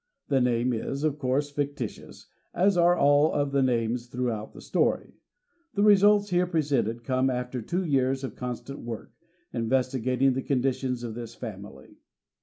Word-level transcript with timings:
The 0.29 0.41
name 0.41 0.73
is, 0.73 1.03
of 1.03 1.19
course, 1.19 1.51
fictitious, 1.51 2.25
as 2.55 2.75
are 2.75 2.95
all 2.97 3.31
of 3.31 3.51
the 3.51 3.61
names 3.61 4.07
throughout 4.07 4.51
the 4.51 4.59
story. 4.59 5.13
The 5.75 5.83
results 5.83 6.31
here 6.31 6.47
presented 6.47 7.03
come 7.03 7.29
after 7.29 7.61
two 7.61 7.85
years 7.85 8.23
of 8.23 8.35
constant 8.35 8.79
work, 8.79 9.13
investigating 9.53 10.33
the 10.33 10.41
conditions 10.41 11.03
of 11.03 11.13
this 11.13 11.35
family. 11.35 11.99